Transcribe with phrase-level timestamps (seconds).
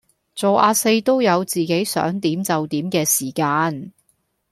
[0.33, 3.91] 做呀四都有自己想點就點既時間